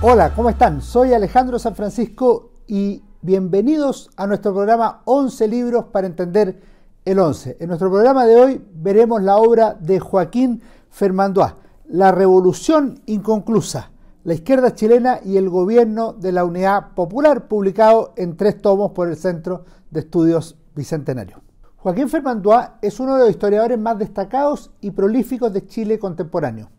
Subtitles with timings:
[0.00, 0.80] Hola, ¿cómo están?
[0.80, 6.62] Soy Alejandro San Francisco y bienvenidos a nuestro programa 11 libros para entender
[7.04, 7.56] el 11.
[7.58, 11.52] En nuestro programa de hoy veremos la obra de Joaquín Fermandois,
[11.88, 13.90] La Revolución Inconclusa,
[14.22, 19.08] la izquierda chilena y el gobierno de la Unidad Popular, publicado en tres tomos por
[19.08, 21.42] el Centro de Estudios Bicentenario.
[21.76, 26.70] Joaquín Fermandois es uno de los historiadores más destacados y prolíficos de Chile contemporáneo.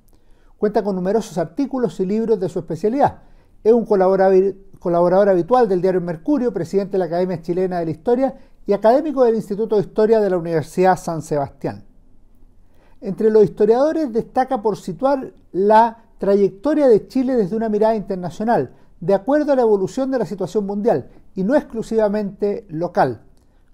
[0.59, 3.19] Cuenta con numerosos artículos y libros de su especialidad.
[3.63, 8.35] Es un colaborador, habitual del diario Mercurio, presidente de la Academia Chilena de la Historia
[8.65, 11.85] y académico del Instituto de Historia de la Universidad San Sebastián.
[12.99, 19.13] Entre los historiadores destaca por situar la trayectoria de Chile desde una mirada internacional, de
[19.13, 23.21] acuerdo a la evolución de la situación mundial y no exclusivamente local.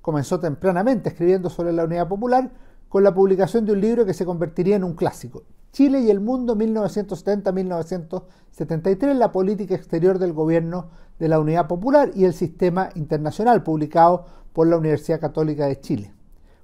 [0.04, 2.52] Comenzó tempranamente escribiendo sobre la unidad popular
[2.90, 5.42] con la publicación de un libro que se convertiría en un clásico,
[5.76, 10.88] Chile y el mundo 1970-1973, la política exterior del gobierno
[11.20, 16.14] de la Unidad Popular y el sistema internacional, publicado por la Universidad Católica de Chile.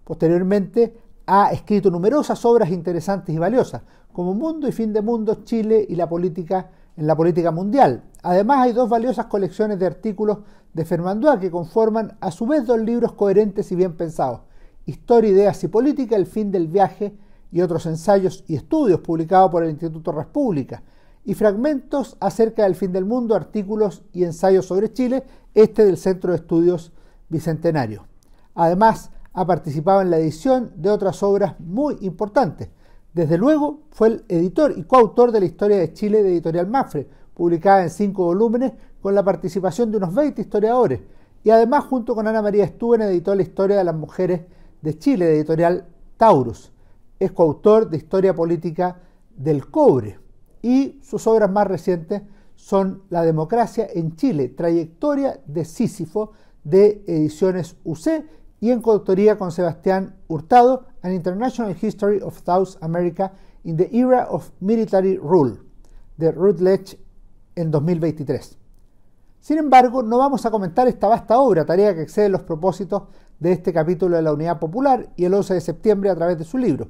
[0.05, 3.81] Posteriormente ha escrito numerosas obras interesantes y valiosas,
[4.13, 8.03] como Mundo y Fin de Mundo, Chile y la política en la política mundial.
[8.23, 10.37] Además hay dos valiosas colecciones de artículos
[10.71, 14.39] de Fernandois que conforman a su vez dos libros coherentes y bien pensados,
[14.85, 17.13] Historia, Ideas y Política, El fin del viaje
[17.51, 20.83] y otros ensayos y estudios publicados por el Instituto República,
[21.23, 26.31] y fragmentos acerca del fin del mundo, artículos y ensayos sobre Chile, este del Centro
[26.31, 26.91] de Estudios
[27.29, 28.07] Bicentenario.
[28.55, 32.69] Además, ha participado en la edición de otras obras muy importantes.
[33.13, 37.07] Desde luego, fue el editor y coautor de la Historia de Chile de Editorial Mafre,
[37.33, 41.01] publicada en cinco volúmenes con la participación de unos 20 historiadores,
[41.43, 44.41] y además junto con Ana María Stuben editó la Historia de las Mujeres
[44.81, 45.85] de Chile de Editorial
[46.17, 46.71] Taurus
[47.21, 48.99] es coautor de Historia Política
[49.37, 50.17] del Cobre
[50.63, 52.23] y sus obras más recientes
[52.55, 56.31] son La democracia en Chile, trayectoria de Sísifo
[56.63, 58.25] de Ediciones UC
[58.59, 63.33] y en coautoría con Sebastián Hurtado, An International History of South America
[63.63, 65.59] in the Era of Military Rule,
[66.17, 66.97] de Routledge
[67.55, 68.57] en 2023.
[69.41, 73.03] Sin embargo, no vamos a comentar esta vasta obra, tarea que excede los propósitos
[73.39, 76.43] de este capítulo de la Unidad Popular y el 11 de septiembre a través de
[76.43, 76.89] su libro.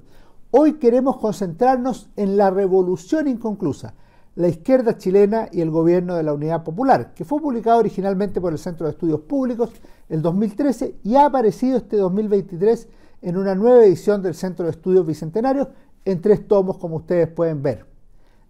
[0.51, 3.93] Hoy queremos concentrarnos en la revolución inconclusa,
[4.35, 8.51] la izquierda chilena y el gobierno de la Unidad Popular, que fue publicado originalmente por
[8.51, 9.71] el Centro de Estudios Públicos
[10.09, 12.89] el 2013 y ha aparecido este 2023
[13.21, 15.69] en una nueva edición del Centro de Estudios Bicentenarios
[16.03, 17.85] en tres tomos, como ustedes pueden ver.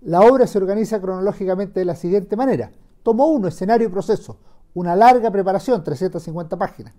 [0.01, 2.71] La obra se organiza cronológicamente de la siguiente manera.
[3.03, 4.37] Tomo 1, escenario y proceso,
[4.73, 6.93] una larga preparación, 350 páginas.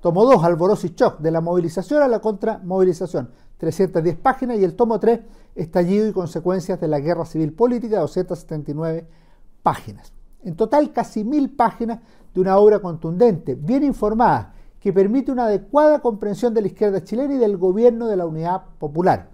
[0.00, 4.58] Tomo 2, alborozo y shock, de la movilización a la contramovilización, 310 páginas.
[4.58, 5.20] Y el tomo 3,
[5.54, 9.06] estallido y consecuencias de la guerra civil política, 279
[9.62, 10.12] páginas.
[10.42, 12.00] En total, casi mil páginas
[12.32, 17.34] de una obra contundente, bien informada, que permite una adecuada comprensión de la izquierda chilena
[17.34, 19.28] y del gobierno de la Unidad Popular.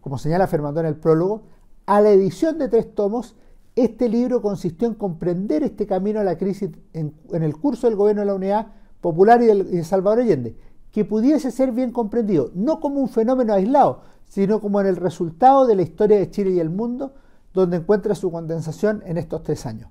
[0.00, 1.42] Como señala Fernando en el prólogo,
[1.86, 3.36] a la edición de tres tomos,
[3.74, 7.96] este libro consistió en comprender este camino a la crisis en, en el curso del
[7.96, 8.66] gobierno de la Unidad
[9.00, 10.56] Popular y, de Salvador Allende,
[10.90, 15.66] que pudiese ser bien comprendido, no como un fenómeno aislado, sino como en el resultado
[15.66, 17.14] de la historia de Chile y el mundo,
[17.52, 19.90] donde encuentra su condensación en estos tres años.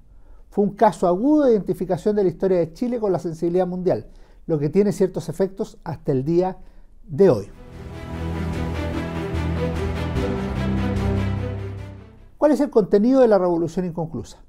[0.50, 4.08] Fue un caso agudo de identificación de la historia de Chile con la sensibilidad mundial,
[4.48, 6.58] lo que tiene ciertos efectos hasta el día
[7.08, 7.50] de hoy.
[12.42, 14.40] ¿Cuál es el contenido de la revolución inconclusa?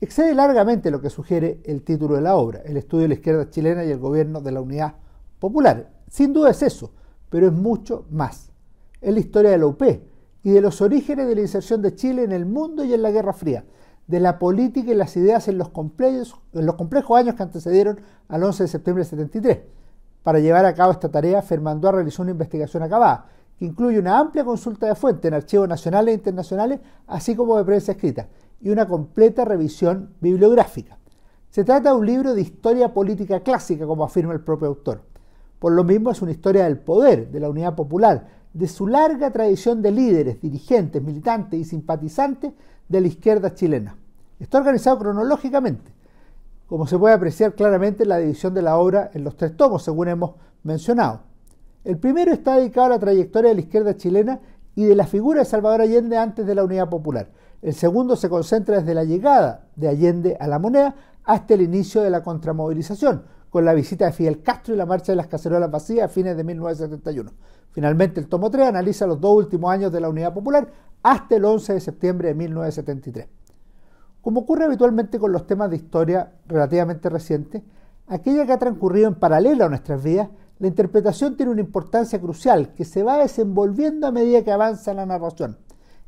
[0.00, 3.50] excede largamente lo que sugiere el título de la obra, el estudio de la izquierda
[3.50, 4.94] chilena y el gobierno de la unidad
[5.40, 5.90] popular.
[6.08, 6.92] Sin duda es eso,
[7.28, 8.52] pero es mucho más.
[9.00, 9.82] Es la historia de la UP
[10.44, 13.10] y de los orígenes de la inserción de Chile en el mundo y en la
[13.10, 13.64] Guerra Fría,
[14.06, 16.38] de la política y las ideas en los complejos,
[17.16, 17.98] años que antecedieron
[18.28, 19.58] al 11 de septiembre de 73.
[20.22, 23.26] Para llevar a cabo esta tarea, Fermandoa realizó una investigación acabada,
[23.64, 27.92] incluye una amplia consulta de fuentes en archivos nacionales e internacionales, así como de prensa
[27.92, 28.28] escrita,
[28.60, 30.98] y una completa revisión bibliográfica.
[31.48, 35.02] Se trata de un libro de historia política clásica, como afirma el propio autor.
[35.60, 39.30] Por lo mismo es una historia del poder, de la unidad popular, de su larga
[39.30, 42.52] tradición de líderes, dirigentes, militantes y simpatizantes
[42.88, 43.96] de la izquierda chilena.
[44.40, 45.92] Está organizado cronológicamente,
[46.66, 49.84] como se puede apreciar claramente en la división de la obra en los tres tomos,
[49.84, 50.32] según hemos
[50.64, 51.31] mencionado.
[51.84, 54.40] El primero está dedicado a la trayectoria de la izquierda chilena
[54.76, 57.30] y de la figura de Salvador Allende antes de la Unidad Popular.
[57.60, 60.94] El segundo se concentra desde la llegada de Allende a la moneda
[61.24, 65.12] hasta el inicio de la contramovilización, con la visita de Fidel Castro y la marcha
[65.12, 67.30] de las cacerolas vacías a fines de 1971.
[67.72, 70.68] Finalmente, el tomo 3 analiza los dos últimos años de la Unidad Popular
[71.02, 73.26] hasta el 11 de septiembre de 1973.
[74.20, 77.62] Como ocurre habitualmente con los temas de historia relativamente recientes,
[78.06, 80.28] aquella que ha transcurrido en paralelo a nuestras vidas,
[80.62, 85.04] la interpretación tiene una importancia crucial que se va desenvolviendo a medida que avanza la
[85.04, 85.58] narración.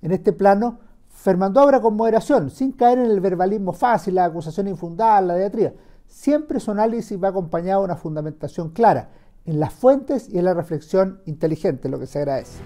[0.01, 0.79] En este plano,
[1.09, 5.75] Fernando obra con moderación, sin caer en el verbalismo fácil, la acusación infundada, la diatría.
[6.07, 9.11] Siempre su análisis va acompañado de una fundamentación clara
[9.45, 12.61] en las fuentes y en la reflexión inteligente, lo que se agradece.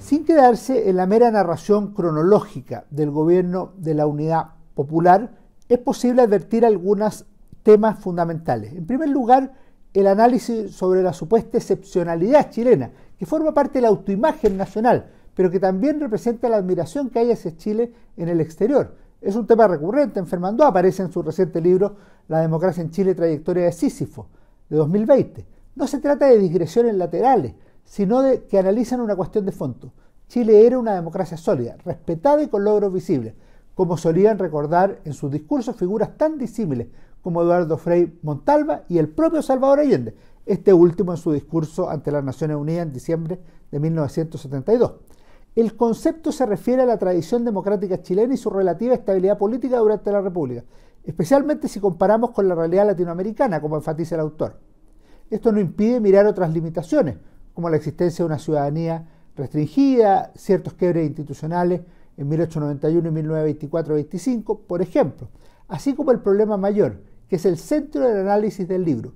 [0.00, 5.38] Sin quedarse en la mera narración cronológica del gobierno de la unidad popular,
[5.70, 7.24] es posible advertir algunos
[7.62, 8.72] temas fundamentales.
[8.72, 9.52] En primer lugar,
[9.92, 15.50] el análisis sobre la supuesta excepcionalidad chilena, que forma parte de la autoimagen nacional, pero
[15.50, 18.94] que también representa la admiración que hay hacia Chile en el exterior.
[19.20, 21.96] Es un tema recurrente en Fernando, aparece en su reciente libro
[22.28, 24.28] La democracia en Chile, trayectoria de Sísifo,
[24.68, 25.46] de 2020.
[25.74, 27.54] No se trata de digresiones laterales,
[27.84, 29.92] sino de que analizan una cuestión de fondo.
[30.28, 33.34] Chile era una democracia sólida, respetada y con logros visibles,
[33.74, 36.86] como solían recordar en sus discursos figuras tan disímiles
[37.22, 40.14] como Eduardo Frei Montalva y el propio Salvador Allende,
[40.46, 43.40] este último en su discurso ante las Naciones Unidas en diciembre
[43.70, 44.92] de 1972.
[45.54, 50.12] El concepto se refiere a la tradición democrática chilena y su relativa estabilidad política durante
[50.12, 50.64] la República,
[51.04, 54.58] especialmente si comparamos con la realidad latinoamericana, como enfatiza el autor.
[55.28, 57.16] Esto no impide mirar otras limitaciones,
[57.54, 61.82] como la existencia de una ciudadanía restringida, ciertos quiebres institucionales
[62.16, 65.28] en 1891 y 1924-25, por ejemplo,
[65.68, 67.00] así como el problema mayor,
[67.30, 69.12] que es el centro del análisis del libro,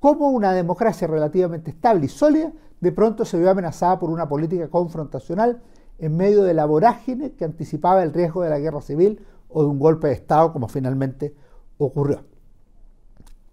[0.00, 4.68] cómo una democracia relativamente estable y sólida de pronto se vio amenazada por una política
[4.68, 5.62] confrontacional
[6.00, 9.68] en medio de la vorágine que anticipaba el riesgo de la guerra civil o de
[9.68, 11.36] un golpe de Estado como finalmente
[11.78, 12.24] ocurrió.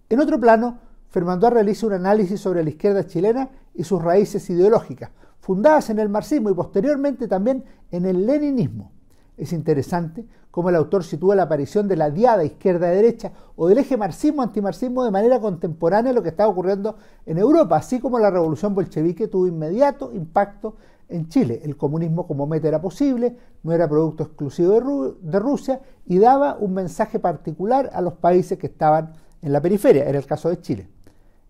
[0.09, 0.79] En otro plano,
[1.09, 6.09] Fernando realiza un análisis sobre la izquierda chilena y sus raíces ideológicas, fundadas en el
[6.09, 8.91] marxismo y posteriormente también en el leninismo.
[9.39, 13.95] Es interesante cómo el autor sitúa la aparición de la diada izquierda-derecha o del eje
[13.95, 18.75] marxismo-antimarxismo de manera contemporánea a lo que estaba ocurriendo en Europa, así como la revolución
[18.75, 20.75] bolchevique tuvo inmediato impacto
[21.07, 21.61] en Chile.
[21.63, 26.73] El comunismo como meta era posible, no era producto exclusivo de, Rusia y daba un
[26.73, 30.89] mensaje particular a los países que estaban en la periferia, era el caso de Chile.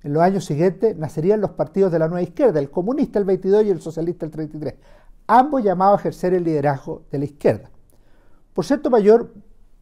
[0.03, 3.65] En los años siguientes nacerían los partidos de la nueva izquierda, el comunista el 22
[3.65, 4.75] y el socialista el 33,
[5.25, 7.71] ambos llamados a ejercer el liderazgo de la izquierda.
[8.59, 9.31] Por cierto, mayor,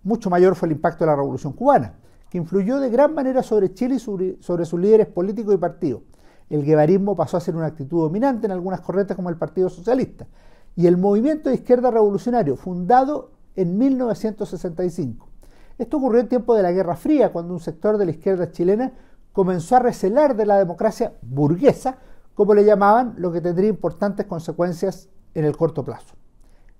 [0.04, 1.96] mucho mayor fue el impacto de la Revolución cubana,
[2.30, 6.04] que influyó de gran manera sobre Chile y sobre, sus líderes políticos y partidos.
[6.48, 10.28] El guevarismo pasó a ser una actitud dominante en algunas corrientes como el Partido Socialista,
[10.76, 15.28] y el movimiento de izquierda revolucionario, fundado en 1965.
[15.80, 18.94] Esto ocurrió en tiempo de la Guerra Fría, cuando un sector de la izquierda chilena
[19.34, 21.98] comenzó a recelar de la democracia burguesa,
[22.36, 26.17] como le llamaban, lo que tendría importantes consecuencias en el corto plazo.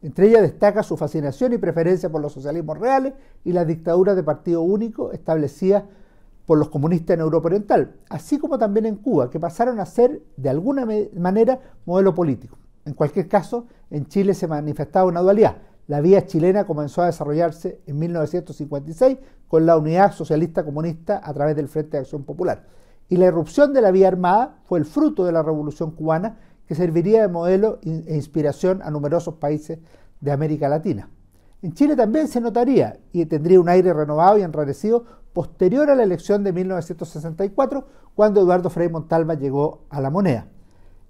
[0.02, 3.14] Entre ellas destaca su fascinación y preferencia por los socialismos reales
[3.44, 5.84] y las dictaduras de partido único establecidas
[6.46, 10.22] por los comunistas en Europa Oriental, así como también en Cuba, que pasaron a ser
[10.38, 12.58] de alguna manera modelo político.
[12.86, 15.58] En cualquier caso, en Chile se manifestaba una dualidad,
[15.88, 19.18] la vía chilena comenzó a desarrollarse en 1956
[19.48, 22.66] con la unidad socialista comunista a través del Frente de Acción Popular.
[23.08, 26.76] Y la irrupción de la vía armada fue el fruto de la Revolución cubana que
[26.76, 29.80] serviría de modelo e inspiración a numerosos países
[30.20, 31.10] de América Latina.
[31.62, 36.04] En Chile también se notaría y tendría un aire renovado y enrarecido posterior a la
[36.04, 40.48] elección de 1964, cuando Eduardo Frei Montalva llegó a la moneda.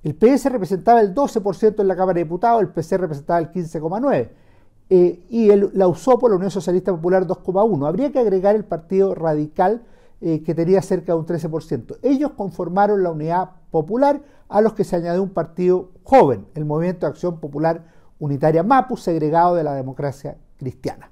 [0.04, 4.30] El PS representaba el 12% en la Cámara de Diputados, el PC representaba el 15,9%.
[4.90, 7.88] Eh, y el, la usó por la Unión Socialista Popular 2,1.
[7.88, 9.84] Habría que agregar el Partido Radical,
[10.22, 11.98] eh, que tenía cerca de un 13%.
[12.04, 17.06] Ellos conformaron la Unidad Popular, a los que se añadió un partido joven, el Movimiento
[17.06, 17.86] de Acción Popular
[18.20, 21.12] Unitaria MAPU, segregado de la democracia cristiana.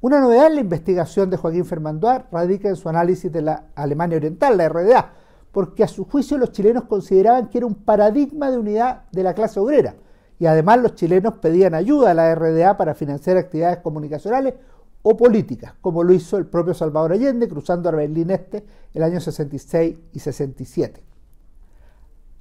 [0.00, 4.18] Una novedad en la investigación de Joaquín Fermandoar radica en su análisis de la Alemania
[4.18, 5.12] Oriental, la RDA,
[5.50, 9.34] porque a su juicio los chilenos consideraban que era un paradigma de unidad de la
[9.34, 9.94] clase obrera,
[10.38, 14.54] y además los chilenos pedían ayuda a la RDA para financiar actividades comunicacionales
[15.02, 19.20] o políticas, como lo hizo el propio Salvador Allende cruzando a Berlín Este el año
[19.20, 21.13] 66 y 67.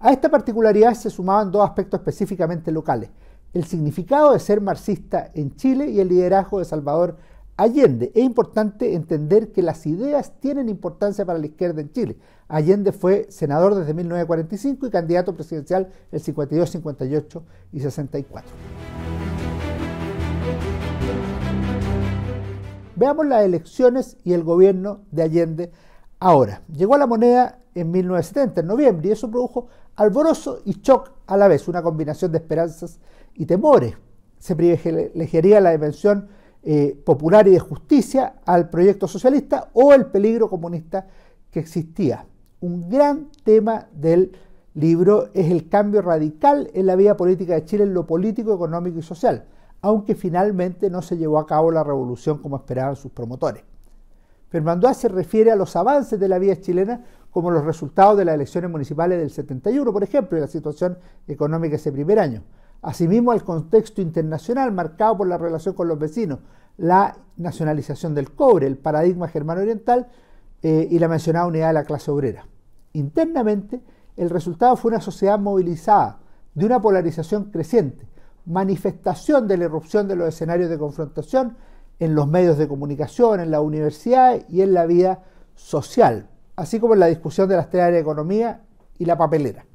[0.05, 3.09] A esta particularidad se sumaban dos aspectos específicamente locales,
[3.53, 7.15] el significado de ser marxista en Chile y el liderazgo de Salvador
[7.55, 8.11] Allende.
[8.13, 12.17] Es importante entender que las ideas tienen importancia para la izquierda en Chile.
[12.49, 18.51] Allende fue senador desde 1945 y candidato presidencial el 52, 58 y 64.
[22.97, 25.71] Veamos las elecciones y el gobierno de Allende
[26.19, 26.61] ahora.
[26.75, 31.37] Llegó a la moneda en 1970, en noviembre, y eso produjo alborozo y shock a
[31.37, 32.99] la vez, una combinación de esperanzas
[33.35, 33.95] y temores
[34.43, 36.27] se privilegiaría la dimensión
[36.63, 41.07] eh, popular y de justicia al proyecto socialista o el peligro comunista
[41.49, 42.25] que existía.
[42.59, 44.37] Un gran tema del
[44.73, 48.99] libro es el cambio radical en la vida política de Chile en lo político, económico
[48.99, 49.45] y social,
[49.81, 53.63] aunque finalmente no se llevó a cabo la revolución como esperaban sus promotores.
[54.49, 58.35] Fernando se refiere a los avances de la vida chilena como los resultados de las
[58.35, 62.43] elecciones municipales del 71, por ejemplo, y la situación económica ese primer año.
[62.83, 66.39] Asimismo, al contexto internacional marcado por la relación con los vecinos,
[66.77, 70.07] la nacionalización del cobre, el paradigma germano-oriental
[70.61, 72.45] eh, y la mencionada unidad de la clase obrera.
[72.93, 73.81] Internamente,
[74.15, 76.19] el resultado fue una sociedad movilizada,
[76.53, 78.07] de una polarización creciente,
[78.45, 81.57] manifestación de la irrupción de los escenarios de confrontación
[81.97, 85.23] en los medios de comunicación, en la universidad y en la vida
[85.55, 88.61] social, así como en la discusión de las tres áreas de economía
[88.97, 89.65] y la papelera.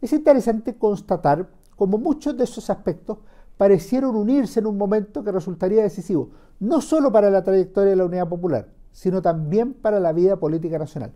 [0.00, 3.18] Es interesante constatar cómo muchos de esos aspectos
[3.56, 8.04] parecieron unirse en un momento que resultaría decisivo, no solo para la trayectoria de la
[8.04, 11.12] Unidad Popular, sino también para la vida política nacional.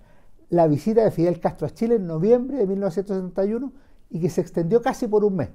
[0.48, 3.72] La visita de Fidel Castro a Chile en noviembre de 1971
[4.10, 5.50] y que se extendió casi por un mes.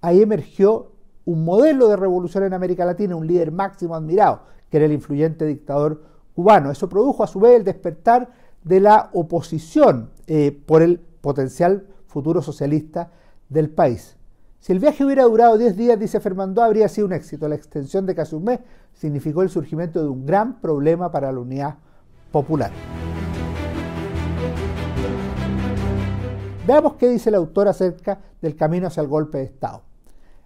[0.00, 0.92] Ahí emergió
[1.24, 5.46] un modelo de revolución en América Latina, un líder máximo admirado, que era el influyente
[5.46, 6.02] dictador
[6.34, 6.70] cubano.
[6.70, 8.30] Eso produjo a su vez el despertar
[8.62, 13.10] de la oposición eh, por el potencial futuro socialista
[13.48, 14.16] del país.
[14.60, 17.48] Si el viaje hubiera durado 10 días, dice Fernando, habría sido un éxito.
[17.48, 18.60] La extensión de casi un mes
[18.94, 21.76] significó el surgimiento de un gran problema para la unidad
[22.32, 22.70] popular.
[26.66, 29.82] Veamos qué dice el autor acerca del camino hacia el golpe de Estado.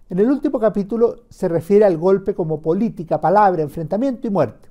[0.09, 4.68] En el último capítulo se refiere al golpe como política, palabra, enfrentamiento y muerte.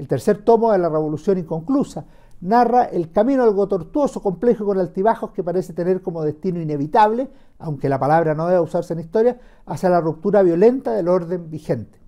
[0.00, 2.06] El tercer tomo de la Revolución Inconclusa
[2.40, 7.28] narra el camino algo tortuoso, complejo con altibajos que parece tener como destino inevitable,
[7.58, 12.00] aunque la palabra no debe usarse en historia, hacia la ruptura violenta del orden vigente.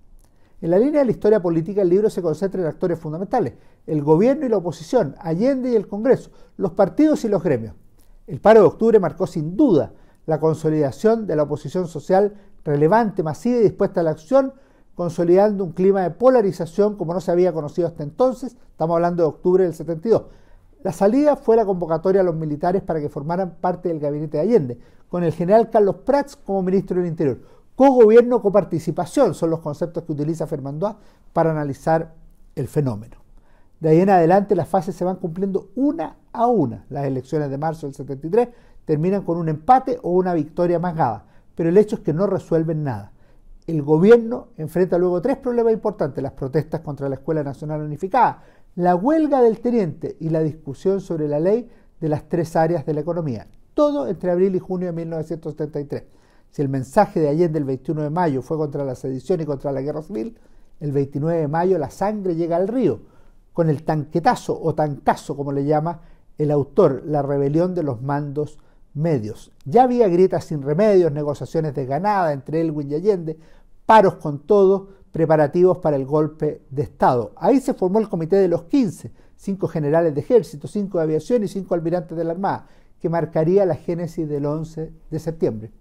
[0.59, 3.53] En la línea de la historia política, el libro se concentra en actores fundamentales,
[3.85, 7.75] el gobierno y la oposición, Allende y el Congreso, los partidos y los gremios.
[8.25, 9.93] El paro de octubre marcó sin duda
[10.25, 12.33] la consolidación de la oposición social
[12.65, 14.51] relevante, masiva y dispuesta a la acción,
[14.95, 19.29] consolidando un clima de polarización como no se había conocido hasta entonces, estamos hablando de
[19.29, 20.23] octubre del 72.
[20.83, 24.43] La salida fue la convocatoria a los militares para que formaran parte del gabinete de
[24.43, 27.39] Allende, con el general Carlos Prats como ministro del Interior.
[27.75, 30.95] Co-gobierno, coparticipación son los conceptos que utiliza Fernando
[31.31, 32.13] para analizar
[32.55, 33.17] el fenómeno.
[33.79, 36.85] De ahí en adelante las fases se van cumpliendo una a una.
[36.89, 38.49] Las elecciones de marzo del 73
[38.85, 42.83] terminan con un empate o una victoria magada, pero el hecho es que no resuelven
[42.83, 43.12] nada
[43.67, 48.43] el gobierno enfrenta luego tres problemas importantes, las protestas contra la Escuela Nacional Unificada,
[48.75, 52.93] la huelga del teniente y la discusión sobre la ley de las tres áreas de
[52.93, 53.47] la economía.
[53.73, 56.03] Todo entre abril y junio de 1973.
[56.51, 59.71] Si el mensaje de ayer del 21 de mayo fue contra la sedición y contra
[59.71, 60.37] la guerra civil,
[60.79, 62.99] el 29 de mayo la sangre llega al río,
[63.53, 66.01] con el tanquetazo o tancazo, como le llama
[66.37, 68.57] el autor, la rebelión de los mandos
[68.93, 69.51] medios.
[69.65, 73.37] Ya había grietas sin remedios, negociaciones desganadas entre Elwin y Allende,
[73.85, 77.33] paros con todo, preparativos para el golpe de Estado.
[77.35, 81.43] Ahí se formó el comité de los 15, cinco generales de ejército, cinco de aviación
[81.43, 82.67] y cinco almirantes de la Armada,
[82.99, 85.71] que marcaría la génesis del 11 de septiembre.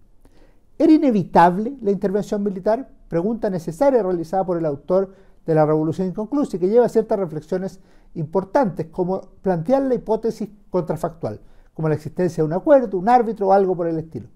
[0.78, 2.90] ¿Era inevitable la intervención militar?
[3.08, 5.14] Pregunta necesaria realizada por el autor
[5.46, 7.80] de la Revolución Inconclusa y que lleva ciertas reflexiones
[8.14, 11.40] importantes, como plantear la hipótesis contrafactual
[11.74, 14.28] como la existencia de un acuerdo, un árbitro o algo por el estilo.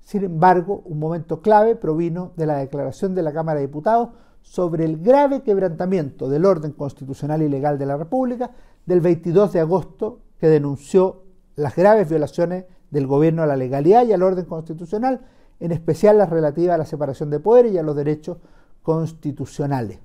[0.00, 4.10] Sin embargo, un momento clave provino de la declaración de la Cámara de Diputados
[4.42, 8.50] sobre el grave quebrantamiento del orden constitucional y legal de la República
[8.84, 11.22] del 22 de agosto que denunció
[11.54, 15.20] las graves violaciones del gobierno a la legalidad y al orden constitucional,
[15.60, 18.38] en especial las relativas a la separación de poderes y a los derechos
[18.82, 20.00] constitucionales.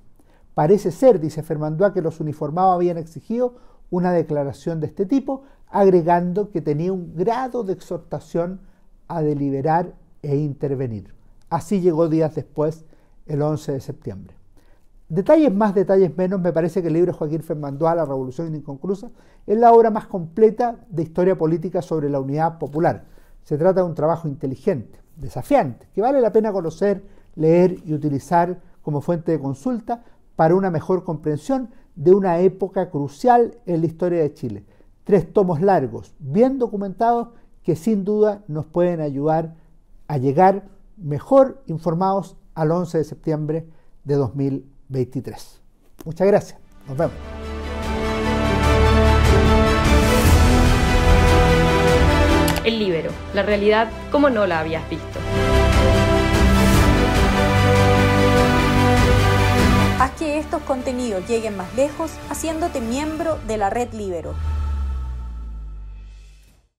[0.54, 3.56] Parece ser, dice Fermandoa, que los uniformados habían exigido
[3.90, 8.60] una declaración de este tipo, agregando que tenía un grado de exhortación
[9.06, 11.14] a deliberar e intervenir.
[11.50, 12.84] Así llegó días después,
[13.26, 14.34] el 11 de septiembre.
[15.08, 19.10] Detalles más, detalles menos, me parece que el libro de Joaquín Fermandoa, La Revolución Inconclusa,
[19.46, 23.04] es la obra más completa de historia política sobre la unidad popular.
[23.42, 27.02] Se trata de un trabajo inteligente, desafiante, que vale la pena conocer,
[27.36, 30.04] leer y utilizar como fuente de consulta
[30.36, 34.64] para una mejor comprensión de una época crucial en la historia de Chile
[35.08, 37.28] tres tomos largos, bien documentados,
[37.62, 39.54] que sin duda nos pueden ayudar
[40.06, 43.66] a llegar mejor informados al 11 de septiembre
[44.04, 45.62] de 2023.
[46.04, 46.60] Muchas gracias.
[46.86, 47.14] Nos vemos.
[52.66, 55.18] El libro, la realidad como no la habías visto.
[60.38, 64.34] estos contenidos lleguen más lejos haciéndote miembro de la red Libero.